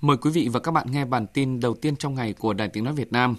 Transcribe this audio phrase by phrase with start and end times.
[0.00, 2.68] Mời quý vị và các bạn nghe bản tin đầu tiên trong ngày của Đài
[2.68, 3.36] Tiếng Nói Việt Nam.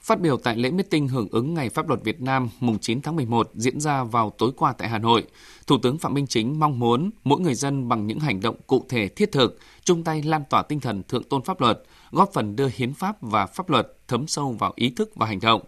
[0.00, 3.16] Phát biểu tại lễ meeting hưởng ứng Ngày Pháp luật Việt Nam mùng 9 tháng
[3.16, 5.24] 11 diễn ra vào tối qua tại Hà Nội,
[5.66, 8.86] Thủ tướng Phạm Minh Chính mong muốn mỗi người dân bằng những hành động cụ
[8.88, 12.56] thể thiết thực, chung tay lan tỏa tinh thần thượng tôn pháp luật, góp phần
[12.56, 15.62] đưa hiến pháp và pháp luật thấm sâu vào ý thức và hành động.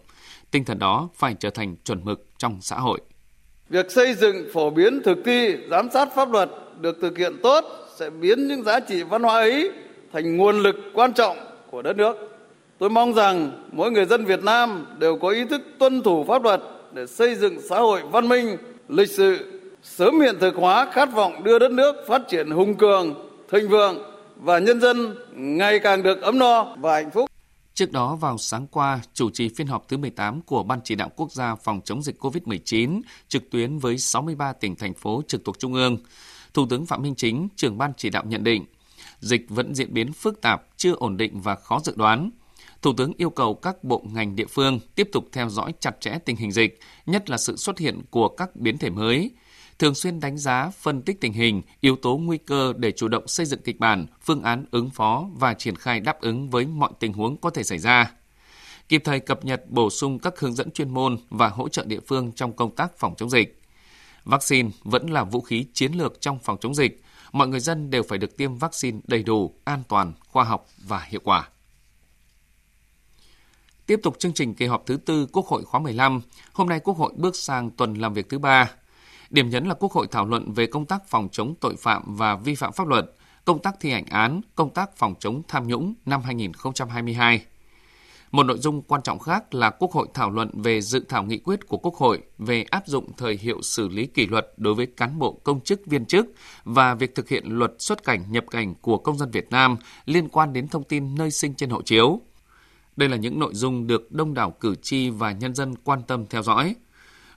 [0.51, 3.01] Tinh thần đó phải trở thành chuẩn mực trong xã hội.
[3.69, 6.49] Việc xây dựng phổ biến thực thi giám sát pháp luật
[6.79, 7.65] được thực hiện tốt
[7.99, 9.71] sẽ biến những giá trị văn hóa ấy
[10.13, 11.37] thành nguồn lực quan trọng
[11.71, 12.37] của đất nước.
[12.77, 16.43] Tôi mong rằng mỗi người dân Việt Nam đều có ý thức tuân thủ pháp
[16.43, 16.61] luật
[16.93, 21.43] để xây dựng xã hội văn minh, lịch sự, sớm hiện thực hóa khát vọng
[21.43, 23.97] đưa đất nước phát triển hùng cường, thịnh vượng
[24.35, 27.29] và nhân dân ngày càng được ấm no và hạnh phúc.
[27.73, 31.09] Trước đó vào sáng qua, chủ trì phiên họp thứ 18 của Ban chỉ đạo
[31.15, 35.59] quốc gia phòng chống dịch COVID-19 trực tuyến với 63 tỉnh thành phố trực thuộc
[35.59, 35.97] trung ương.
[36.53, 38.65] Thủ tướng Phạm Minh Chính, trưởng ban chỉ đạo nhận định,
[39.21, 42.31] dịch vẫn diễn biến phức tạp, chưa ổn định và khó dự đoán.
[42.81, 46.19] Thủ tướng yêu cầu các bộ ngành địa phương tiếp tục theo dõi chặt chẽ
[46.25, 49.31] tình hình dịch, nhất là sự xuất hiện của các biến thể mới,
[49.79, 53.27] thường xuyên đánh giá, phân tích tình hình, yếu tố nguy cơ để chủ động
[53.27, 56.91] xây dựng kịch bản, phương án ứng phó và triển khai đáp ứng với mọi
[56.99, 58.11] tình huống có thể xảy ra.
[58.89, 61.99] Kịp thời cập nhật bổ sung các hướng dẫn chuyên môn và hỗ trợ địa
[62.07, 63.61] phương trong công tác phòng chống dịch.
[64.23, 67.03] Vaccine vẫn là vũ khí chiến lược trong phòng chống dịch.
[67.31, 70.99] Mọi người dân đều phải được tiêm vaccine đầy đủ, an toàn, khoa học và
[70.99, 71.49] hiệu quả.
[73.85, 76.21] Tiếp tục chương trình kỳ họp thứ tư Quốc hội khóa 15,
[76.53, 78.71] hôm nay Quốc hội bước sang tuần làm việc thứ ba.
[79.29, 82.35] Điểm nhấn là Quốc hội thảo luận về công tác phòng chống tội phạm và
[82.35, 83.05] vi phạm pháp luật,
[83.45, 87.45] công tác thi hành án, công tác phòng chống tham nhũng năm 2022.
[88.31, 91.37] Một nội dung quan trọng khác là Quốc hội thảo luận về dự thảo nghị
[91.37, 94.85] quyết của Quốc hội về áp dụng thời hiệu xử lý kỷ luật đối với
[94.85, 96.25] cán bộ công chức viên chức
[96.63, 100.29] và việc thực hiện luật xuất cảnh nhập cảnh của công dân Việt Nam liên
[100.29, 102.21] quan đến thông tin nơi sinh trên hộ chiếu.
[102.95, 106.25] Đây là những nội dung được đông đảo cử tri và nhân dân quan tâm
[106.25, 106.75] theo dõi.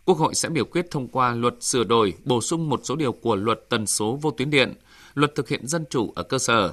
[0.04, 3.12] Quốc hội sẽ biểu quyết thông qua luật sửa đổi, bổ sung một số điều
[3.12, 4.74] của luật tần số vô tuyến điện,
[5.14, 6.72] luật thực hiện dân chủ ở cơ sở.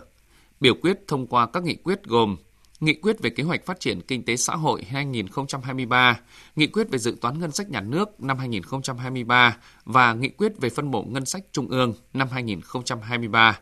[0.60, 2.38] Biểu quyết thông qua các nghị quyết gồm
[2.82, 6.20] Nghị quyết về kế hoạch phát triển kinh tế xã hội 2023,
[6.56, 10.70] Nghị quyết về dự toán ngân sách nhà nước năm 2023 và Nghị quyết về
[10.70, 13.60] phân bổ ngân sách trung ương năm 2023.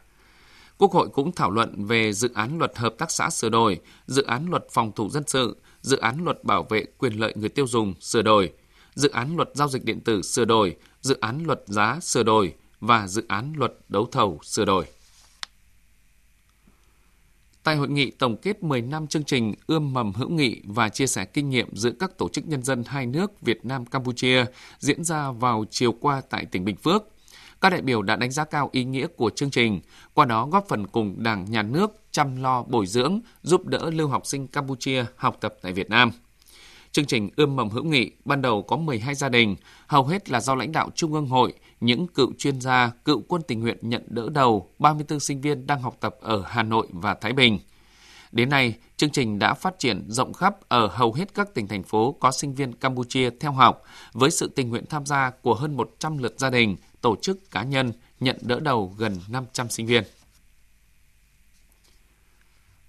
[0.78, 4.24] Quốc hội cũng thảo luận về dự án luật hợp tác xã sửa đổi, dự
[4.24, 7.68] án luật phòng thủ dân sự, dự án luật bảo vệ quyền lợi người tiêu
[7.68, 8.53] dùng sửa đổi,
[8.96, 12.53] dự án luật giao dịch điện tử sửa đổi, dự án luật giá sửa đổi
[12.80, 14.86] và dự án luật đấu thầu sửa đổi.
[17.69, 21.07] Tại hội nghị tổng kết 10 năm chương trình ươm mầm hữu nghị và chia
[21.07, 24.46] sẻ kinh nghiệm giữa các tổ chức nhân dân hai nước Việt Nam Campuchia
[24.80, 27.03] diễn ra vào chiều qua tại tỉnh Bình Phước,
[27.62, 29.80] các đại biểu đã đánh giá cao ý nghĩa của chương trình,
[30.13, 34.07] qua đó góp phần cùng Đảng, Nhà nước chăm lo bồi dưỡng, giúp đỡ lưu
[34.07, 36.12] học sinh Campuchia học tập tại Việt Nam.
[36.99, 39.55] Chương trình ươm mầm hữu nghị ban đầu có 12 gia đình,
[39.87, 43.41] hầu hết là do lãnh đạo Trung ương hội, những cựu chuyên gia, cựu quân
[43.47, 47.13] tình nguyện nhận đỡ đầu 34 sinh viên đang học tập ở Hà Nội và
[47.13, 47.59] Thái Bình.
[48.31, 51.83] Đến nay, chương trình đã phát triển rộng khắp ở hầu hết các tỉnh thành
[51.83, 53.81] phố có sinh viên Campuchia theo học,
[54.13, 57.63] với sự tình nguyện tham gia của hơn 100 lượt gia đình, tổ chức cá
[57.63, 60.03] nhân nhận đỡ đầu gần 500 sinh viên.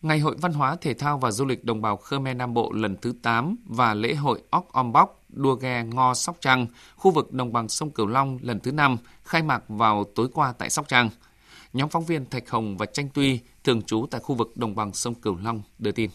[0.02, 2.96] Ngày hội văn hóa thể thao và du lịch đồng bào Khmer Nam Bộ lần
[3.02, 6.66] thứ 8 và lễ hội Óc Om Bóc đua ghe Ngo Sóc Trăng,
[6.96, 10.52] khu vực đồng bằng sông Cửu Long lần thứ 5 khai mạc vào tối qua
[10.52, 11.10] tại Sóc Trăng.
[11.72, 14.92] Nhóm phóng viên Thạch Hồng và Tranh Tuy thường trú tại khu vực đồng bằng
[14.92, 16.10] sông Cửu Long đưa tin.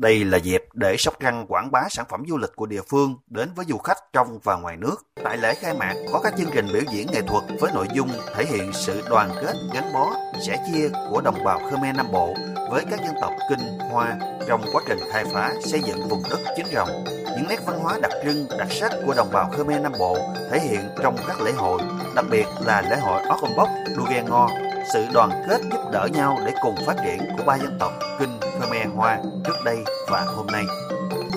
[0.00, 3.16] Đây là dịp để Sóc Trăng quảng bá sản phẩm du lịch của địa phương
[3.26, 4.96] đến với du khách trong và ngoài nước.
[5.24, 8.08] Tại lễ khai mạc có các chương trình biểu diễn nghệ thuật với nội dung
[8.34, 10.10] thể hiện sự đoàn kết, gắn bó,
[10.46, 12.34] sẻ chia của đồng bào Khmer Nam Bộ
[12.70, 14.18] với các dân tộc Kinh, Hoa
[14.48, 17.04] trong quá trình khai phá xây dựng vùng đất chính rồng.
[17.06, 20.18] Những nét văn hóa đặc trưng, đặc sắc của đồng bào Khmer Nam Bộ
[20.50, 21.80] thể hiện trong các lễ hội,
[22.14, 24.48] đặc biệt là lễ hội Okombok, Đua Ghe Ngo
[24.92, 28.40] sự đoàn kết giúp đỡ nhau để cùng phát triển của ba dân tộc Kinh,
[28.40, 30.64] Khmer, Hoa trước đây và hôm nay.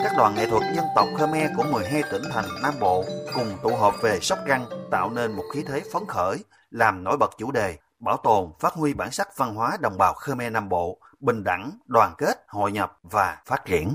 [0.04, 3.04] Các đoàn nghệ thuật dân tộc Khmer của 12 tỉnh thành Nam Bộ
[3.34, 6.38] cùng tụ họp về Sóc Trăng tạo nên một khí thế phấn khởi,
[6.72, 10.14] làm nổi bật chủ đề bảo tồn, phát huy bản sắc văn hóa đồng bào
[10.14, 13.90] Khmer Nam Bộ, bình đẳng, đoàn kết, hội nhập và phát triển.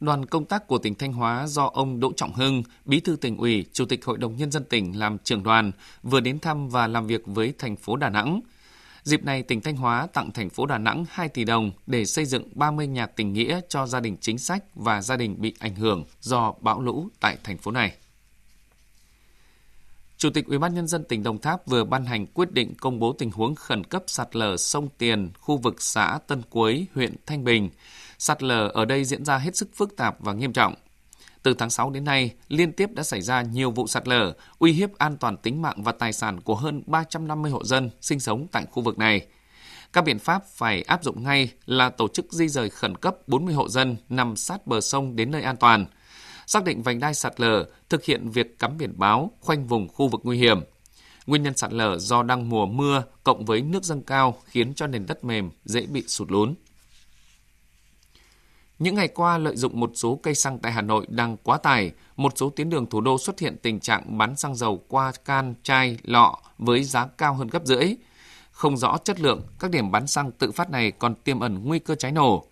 [0.00, 3.36] Đoàn công tác của tỉnh Thanh Hóa do ông Đỗ Trọng Hưng, Bí thư tỉnh
[3.36, 5.72] ủy, Chủ tịch Hội đồng Nhân dân tỉnh làm trưởng đoàn,
[6.02, 8.40] vừa đến thăm và làm việc với thành phố Đà Nẵng–
[9.06, 12.24] Dịp này, tỉnh Thanh Hóa tặng thành phố Đà Nẵng 2 tỷ đồng để xây
[12.24, 15.74] dựng 30 nhà tình nghĩa cho gia đình chính sách và gia đình bị ảnh
[15.74, 17.92] hưởng do bão lũ tại thành phố này.
[20.16, 22.98] Chủ tịch Ủy ban nhân dân tỉnh Đồng Tháp vừa ban hành quyết định công
[22.98, 27.16] bố tình huống khẩn cấp sạt lở sông Tiền, khu vực xã Tân Quế, huyện
[27.26, 27.70] Thanh Bình.
[28.18, 30.74] Sạt lở ở đây diễn ra hết sức phức tạp và nghiêm trọng.
[31.46, 34.72] Từ tháng 6 đến nay, liên tiếp đã xảy ra nhiều vụ sạt lở, uy
[34.72, 38.46] hiếp an toàn tính mạng và tài sản của hơn 350 hộ dân sinh sống
[38.52, 39.26] tại khu vực này.
[39.92, 43.54] Các biện pháp phải áp dụng ngay là tổ chức di rời khẩn cấp 40
[43.54, 45.86] hộ dân nằm sát bờ sông đến nơi an toàn,
[46.46, 50.08] xác định vành đai sạt lở, thực hiện việc cắm biển báo, khoanh vùng khu
[50.08, 50.60] vực nguy hiểm.
[51.26, 54.86] Nguyên nhân sạt lở do đang mùa mưa cộng với nước dâng cao khiến cho
[54.86, 56.54] nền đất mềm dễ bị sụt lún.
[58.78, 61.92] Những ngày qua, lợi dụng một số cây xăng tại Hà Nội đang quá tải,
[62.16, 65.54] một số tuyến đường thủ đô xuất hiện tình trạng bán xăng dầu qua can,
[65.62, 67.94] chai, lọ với giá cao hơn gấp rưỡi.
[68.50, 71.78] Không rõ chất lượng, các điểm bán xăng tự phát này còn tiềm ẩn nguy
[71.78, 72.44] cơ cháy nổ.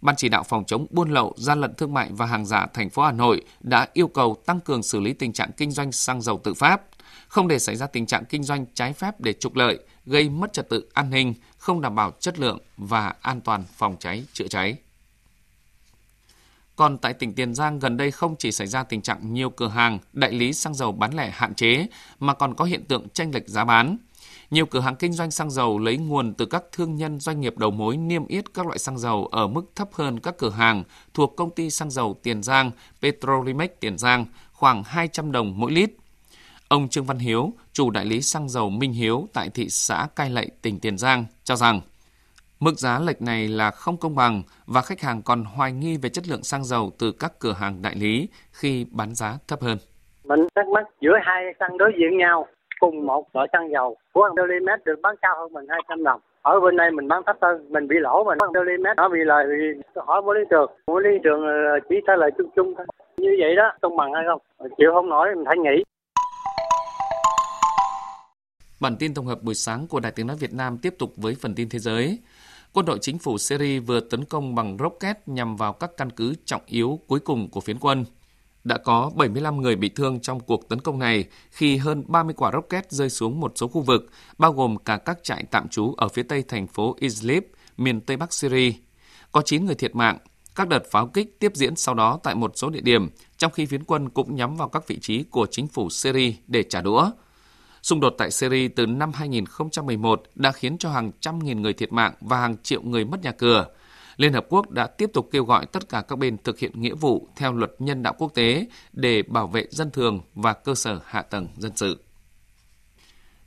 [0.00, 2.90] Ban chỉ đạo phòng chống buôn lậu, gian lận thương mại và hàng giả thành
[2.90, 6.22] phố Hà Nội đã yêu cầu tăng cường xử lý tình trạng kinh doanh xăng
[6.22, 6.80] dầu tự phát,
[7.28, 10.52] không để xảy ra tình trạng kinh doanh trái phép để trục lợi, gây mất
[10.52, 14.48] trật tự an ninh, không đảm bảo chất lượng và an toàn phòng cháy chữa
[14.48, 14.76] cháy.
[16.76, 19.68] Còn tại tỉnh Tiền Giang gần đây không chỉ xảy ra tình trạng nhiều cửa
[19.68, 21.86] hàng, đại lý xăng dầu bán lẻ hạn chế
[22.20, 23.96] mà còn có hiện tượng tranh lệch giá bán.
[24.50, 27.58] Nhiều cửa hàng kinh doanh xăng dầu lấy nguồn từ các thương nhân doanh nghiệp
[27.58, 30.84] đầu mối niêm yết các loại xăng dầu ở mức thấp hơn các cửa hàng
[31.14, 32.70] thuộc công ty xăng dầu Tiền Giang,
[33.02, 35.90] Petrolimex Tiền Giang khoảng 200 đồng mỗi lít.
[36.68, 40.30] Ông Trương Văn Hiếu, chủ đại lý xăng dầu Minh Hiếu tại thị xã Cai
[40.30, 41.80] Lậy, tỉnh Tiền Giang cho rằng
[42.60, 46.08] Mức giá lệch này là không công bằng và khách hàng còn hoài nghi về
[46.08, 49.78] chất lượng xăng dầu từ các cửa hàng đại lý khi bán giá thấp hơn.
[50.24, 52.46] Mình thắc mắc giữa hai xăng đối diện nhau,
[52.80, 56.20] cùng một loại xăng dầu của Dolimet được bán cao hơn mình 200 đồng.
[56.42, 59.46] Ở bên đây mình bán thấp hơn, mình bị lỗ mình Dolimet nó bị lời
[59.50, 61.42] vì hỏi mỗi lý trường, mỗi lý trường
[61.88, 62.86] chỉ trả lời chung chung thôi.
[63.16, 64.68] Như vậy đó, công bằng hay không?
[64.78, 65.82] Chịu không nổi mình phải nghỉ.
[68.80, 71.36] Bản tin tổng hợp buổi sáng của Đài Tiếng Nói Việt Nam tiếp tục với
[71.40, 72.18] phần tin thế giới.
[72.72, 76.34] Quân đội chính phủ Syria vừa tấn công bằng rocket nhằm vào các căn cứ
[76.44, 78.04] trọng yếu cuối cùng của phiến quân.
[78.64, 82.50] Đã có 75 người bị thương trong cuộc tấn công này khi hơn 30 quả
[82.52, 86.08] rocket rơi xuống một số khu vực, bao gồm cả các trại tạm trú ở
[86.08, 87.42] phía tây thành phố Idlib,
[87.76, 88.72] miền tây bắc Syria.
[89.32, 90.18] Có 9 người thiệt mạng.
[90.54, 93.66] Các đợt pháo kích tiếp diễn sau đó tại một số địa điểm, trong khi
[93.66, 97.10] phiến quân cũng nhắm vào các vị trí của chính phủ Syria để trả đũa.
[97.86, 101.92] Xung đột tại Syria từ năm 2011 đã khiến cho hàng trăm nghìn người thiệt
[101.92, 103.66] mạng và hàng triệu người mất nhà cửa.
[104.16, 106.94] Liên Hợp Quốc đã tiếp tục kêu gọi tất cả các bên thực hiện nghĩa
[106.94, 111.00] vụ theo luật nhân đạo quốc tế để bảo vệ dân thường và cơ sở
[111.04, 112.04] hạ tầng dân sự.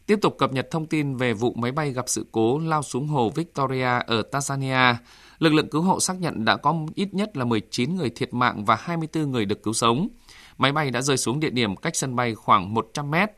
[0.06, 3.08] Tiếp tục cập nhật thông tin về vụ máy bay gặp sự cố lao xuống
[3.08, 4.96] hồ Victoria ở Tanzania,
[5.40, 8.66] lực lượng cứu hộ xác nhận đã có ít nhất là 19 người thiệt mạng
[8.66, 10.08] và 24 người được cứu sống.
[10.58, 13.30] Máy bay đã rơi xuống địa điểm cách sân bay khoảng 100 mét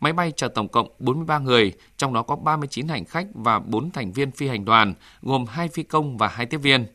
[0.00, 3.90] Máy bay chở tổng cộng 43 người, trong đó có 39 hành khách và 4
[3.90, 6.86] thành viên phi hành đoàn, gồm 2 phi công và 2 tiếp viên.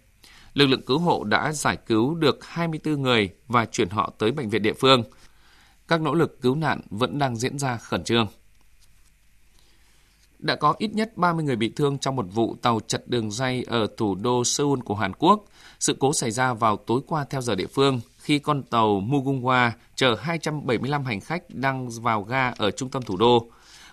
[0.53, 4.49] Lực lượng cứu hộ đã giải cứu được 24 người và chuyển họ tới bệnh
[4.49, 5.03] viện địa phương.
[5.87, 8.27] Các nỗ lực cứu nạn vẫn đang diễn ra khẩn trương.
[10.39, 13.63] Đã có ít nhất 30 người bị thương trong một vụ tàu chật đường dây
[13.67, 15.45] ở thủ đô Seoul của Hàn Quốc.
[15.79, 19.71] Sự cố xảy ra vào tối qua theo giờ địa phương, khi con tàu Mugunghwa
[19.95, 23.47] chở 275 hành khách đang vào ga ở trung tâm thủ đô.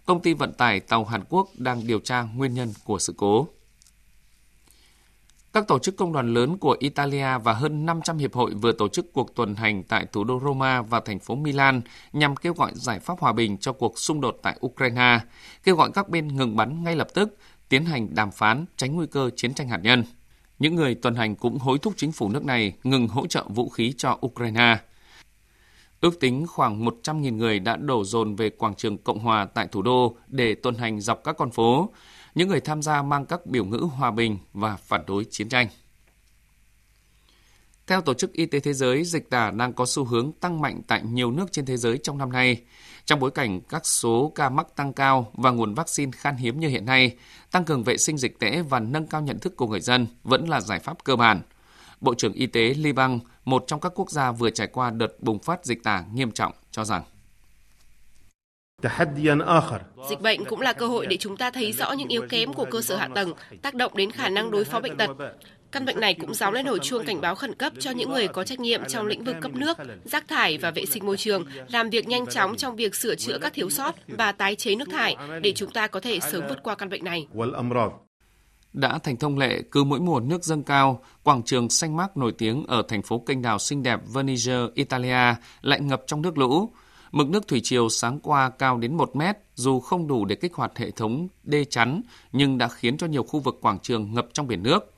[0.06, 3.47] Công ty vận tải tàu Hàn Quốc đang điều tra nguyên nhân của sự cố.
[5.52, 8.88] Các tổ chức công đoàn lớn của Italia và hơn 500 hiệp hội vừa tổ
[8.88, 11.81] chức cuộc tuần hành tại thủ đô Roma và thành phố Milan
[12.12, 15.20] nhằm kêu gọi giải pháp hòa bình cho cuộc xung đột tại Ukraine,
[15.65, 17.36] kêu gọi các bên ngừng bắn ngay lập tức,
[17.69, 20.05] tiến hành đàm phán tránh nguy cơ chiến tranh hạt nhân.
[20.58, 23.69] Những người tuần hành cũng hối thúc chính phủ nước này ngừng hỗ trợ vũ
[23.69, 24.79] khí cho Ukraine.
[26.00, 29.82] Ước tính khoảng 100.000 người đã đổ dồn về quảng trường Cộng hòa tại thủ
[29.82, 31.91] đô để tuần hành dọc các con phố.
[32.34, 35.69] Những người tham gia mang các biểu ngữ hòa bình và phản đối chiến tranh.
[37.86, 40.81] Theo Tổ chức Y tế Thế giới, dịch tả đang có xu hướng tăng mạnh
[40.86, 42.62] tại nhiều nước trên thế giới trong năm nay.
[43.05, 46.69] Trong bối cảnh các số ca mắc tăng cao và nguồn vaccine khan hiếm như
[46.69, 47.17] hiện nay,
[47.51, 50.48] tăng cường vệ sinh dịch tễ và nâng cao nhận thức của người dân vẫn
[50.48, 51.43] là giải pháp cơ bản.
[52.01, 55.39] Bộ trưởng Y tế Liban, một trong các quốc gia vừa trải qua đợt bùng
[55.39, 57.03] phát dịch tả nghiêm trọng, cho rằng
[60.08, 62.65] Dịch bệnh cũng là cơ hội để chúng ta thấy rõ những yếu kém của
[62.70, 65.10] cơ sở hạ tầng, tác động đến khả năng đối phó bệnh tật.
[65.72, 68.29] Căn bệnh này cũng giáo lên hồi chuông cảnh báo khẩn cấp cho những người
[68.29, 71.44] có trách nhiệm trong lĩnh vực cấp nước, rác thải và vệ sinh môi trường,
[71.69, 74.89] làm việc nhanh chóng trong việc sửa chữa các thiếu sót và tái chế nước
[74.91, 77.27] thải để chúng ta có thể sớm vượt qua căn bệnh này.
[78.72, 82.32] Đã thành thông lệ, cứ mỗi mùa nước dâng cao, quảng trường xanh mát nổi
[82.39, 86.70] tiếng ở thành phố kênh đào xinh đẹp Venice, Italia lại ngập trong nước lũ.
[87.12, 90.54] Mực nước thủy triều sáng qua cao đến 1 mét, dù không đủ để kích
[90.54, 92.02] hoạt hệ thống đê chắn,
[92.32, 94.94] nhưng đã khiến cho nhiều khu vực quảng trường ngập trong biển nước.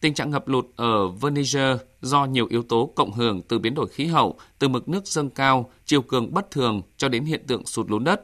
[0.00, 3.88] Tình trạng ngập lụt ở Venice do nhiều yếu tố cộng hưởng từ biến đổi
[3.88, 7.66] khí hậu, từ mực nước dâng cao, chiều cường bất thường cho đến hiện tượng
[7.66, 8.20] sụt lún đất.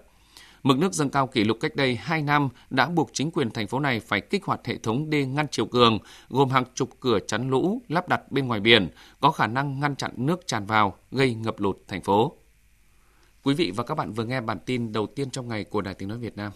[0.62, 3.66] Mực nước dâng cao kỷ lục cách đây 2 năm đã buộc chính quyền thành
[3.66, 7.18] phố này phải kích hoạt hệ thống đê ngăn chiều cường, gồm hàng chục cửa
[7.26, 8.88] chắn lũ lắp đặt bên ngoài biển,
[9.20, 12.37] có khả năng ngăn chặn nước tràn vào, gây ngập lụt thành phố.
[13.44, 15.94] Quý vị và các bạn vừa nghe bản tin đầu tiên trong ngày của Đài
[15.94, 16.52] Tiếng Nói Việt Nam.